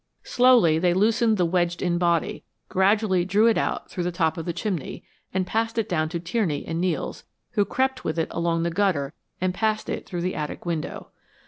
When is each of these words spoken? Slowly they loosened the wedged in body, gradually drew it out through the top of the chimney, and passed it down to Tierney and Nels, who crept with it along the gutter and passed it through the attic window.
Slowly 0.23 0.79
they 0.79 0.95
loosened 0.95 1.37
the 1.37 1.45
wedged 1.45 1.79
in 1.79 1.99
body, 1.99 2.43
gradually 2.69 3.23
drew 3.23 3.45
it 3.45 3.55
out 3.55 3.87
through 3.91 4.03
the 4.03 4.11
top 4.11 4.35
of 4.35 4.45
the 4.47 4.51
chimney, 4.51 5.03
and 5.31 5.45
passed 5.45 5.77
it 5.77 5.87
down 5.87 6.09
to 6.09 6.19
Tierney 6.19 6.65
and 6.65 6.81
Nels, 6.81 7.23
who 7.51 7.65
crept 7.65 8.03
with 8.03 8.17
it 8.17 8.29
along 8.31 8.63
the 8.63 8.71
gutter 8.71 9.13
and 9.39 9.53
passed 9.53 9.89
it 9.89 10.07
through 10.07 10.21
the 10.21 10.33
attic 10.33 10.65
window. 10.65 11.11